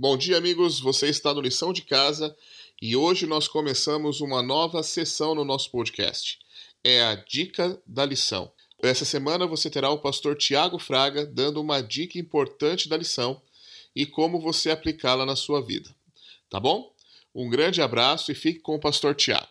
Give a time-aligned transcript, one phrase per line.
[0.00, 0.78] Bom dia, amigos.
[0.78, 2.36] Você está no Lição de Casa
[2.80, 6.38] e hoje nós começamos uma nova sessão no nosso podcast.
[6.84, 8.48] É a Dica da Lição.
[8.80, 13.42] Essa semana você terá o pastor Tiago Fraga dando uma dica importante da lição
[13.92, 15.92] e como você aplicá-la na sua vida.
[16.48, 16.94] Tá bom?
[17.34, 19.48] Um grande abraço e fique com o pastor Tiago.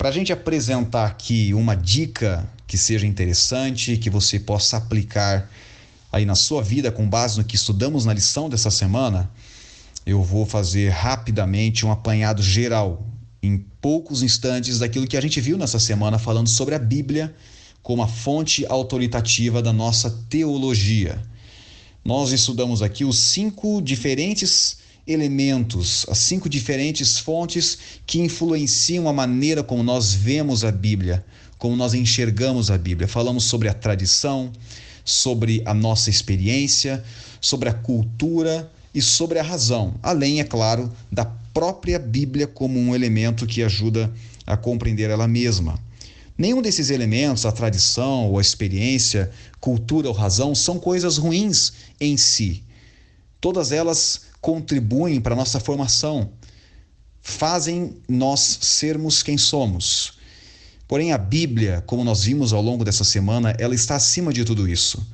[0.00, 5.50] Para a gente apresentar aqui uma dica que seja interessante, que você possa aplicar
[6.10, 9.30] aí na sua vida com base no que estudamos na lição dessa semana,
[10.06, 13.06] eu vou fazer rapidamente um apanhado geral,
[13.42, 17.34] em poucos instantes, daquilo que a gente viu nessa semana falando sobre a Bíblia
[17.82, 21.20] como a fonte autoritativa da nossa teologia.
[22.02, 29.62] Nós estudamos aqui os cinco diferentes elementos, as cinco diferentes fontes que influenciam a maneira
[29.62, 31.24] como nós vemos a Bíblia,
[31.58, 33.08] como nós enxergamos a Bíblia.
[33.08, 34.52] Falamos sobre a tradição,
[35.04, 37.02] sobre a nossa experiência,
[37.40, 42.94] sobre a cultura e sobre a razão, além, é claro, da própria Bíblia como um
[42.94, 44.12] elemento que ajuda
[44.46, 45.78] a compreender ela mesma.
[46.36, 52.16] Nenhum desses elementos, a tradição ou a experiência, cultura ou razão, são coisas ruins em
[52.16, 52.62] si.
[53.40, 56.30] Todas elas contribuem para a nossa formação,
[57.20, 60.18] fazem nós sermos quem somos.
[60.88, 64.68] Porém, a Bíblia, como nós vimos ao longo dessa semana, ela está acima de tudo
[64.68, 65.06] isso.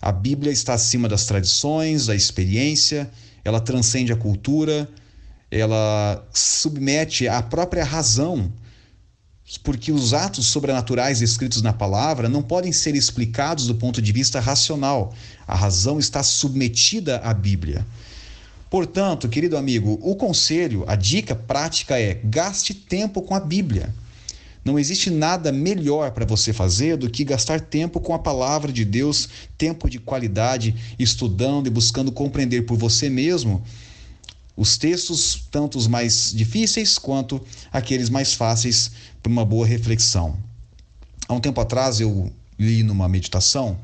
[0.00, 3.10] A Bíblia está acima das tradições, da experiência,
[3.44, 4.88] ela transcende a cultura,
[5.50, 8.50] ela submete à própria razão,
[9.62, 14.38] porque os atos sobrenaturais escritos na palavra não podem ser explicados do ponto de vista
[14.40, 15.12] racional.
[15.46, 17.84] A razão está submetida à Bíblia.
[18.70, 23.92] Portanto, querido amigo, o conselho, a dica prática é: gaste tempo com a Bíblia.
[24.64, 28.84] Não existe nada melhor para você fazer do que gastar tempo com a palavra de
[28.84, 29.28] Deus,
[29.58, 33.62] tempo de qualidade, estudando e buscando compreender por você mesmo
[34.56, 37.40] os textos, tanto os mais difíceis quanto
[37.72, 40.36] aqueles mais fáceis, para uma boa reflexão.
[41.26, 43.78] Há um tempo atrás eu li numa meditação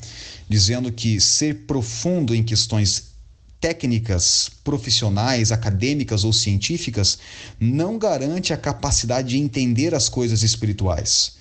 [0.48, 3.15] dizendo que ser profundo em questões
[3.60, 7.18] técnicas profissionais, acadêmicas ou científicas
[7.58, 11.36] não garante a capacidade de entender as coisas espirituais.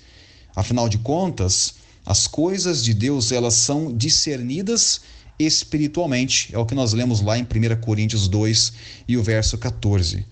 [0.54, 5.02] Afinal de contas, as coisas de Deus elas são discernidas
[5.38, 6.54] espiritualmente.
[6.54, 8.72] É o que nós lemos lá em 1 Coríntios 2
[9.06, 10.24] e o verso 14.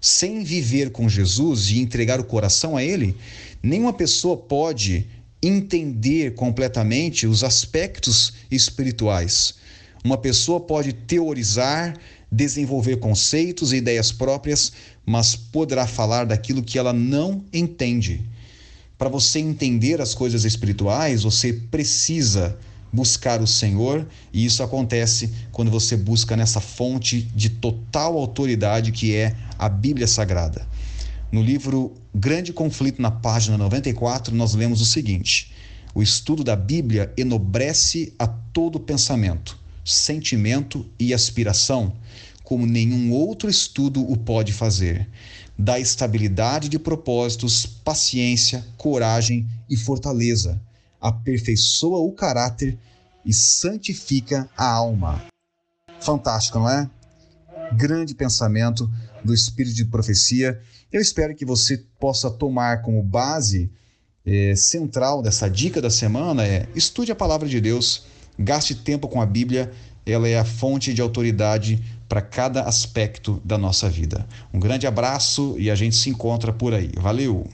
[0.00, 3.16] Sem viver com Jesus e entregar o coração a Ele,
[3.62, 5.06] nenhuma pessoa pode
[5.42, 9.54] entender completamente os aspectos espirituais.
[10.08, 11.94] Uma pessoa pode teorizar,
[12.32, 14.72] desenvolver conceitos e ideias próprias,
[15.04, 18.26] mas poderá falar daquilo que ela não entende.
[18.96, 22.56] Para você entender as coisas espirituais, você precisa
[22.90, 29.14] buscar o Senhor, e isso acontece quando você busca nessa fonte de total autoridade que
[29.14, 30.66] é a Bíblia Sagrada.
[31.30, 35.52] No livro Grande Conflito, na página 94, nós lemos o seguinte:
[35.94, 39.57] O estudo da Bíblia enobrece a todo pensamento
[39.88, 41.96] sentimento e aspiração,
[42.44, 45.08] como nenhum outro estudo o pode fazer.
[45.58, 50.60] Dá estabilidade de propósitos, paciência, coragem e fortaleza.
[51.00, 52.78] Aperfeiçoa o caráter
[53.24, 55.24] e santifica a alma.
[56.00, 56.88] Fantástico, não é?
[57.72, 58.88] Grande pensamento
[59.24, 60.60] do espírito de profecia.
[60.92, 63.70] Eu espero que você possa tomar como base
[64.24, 68.04] eh, central dessa dica da semana é estude a palavra de Deus
[68.38, 69.70] Gaste tempo com a Bíblia,
[70.06, 74.26] ela é a fonte de autoridade para cada aspecto da nossa vida.
[74.52, 76.90] Um grande abraço e a gente se encontra por aí.
[76.96, 77.46] Valeu!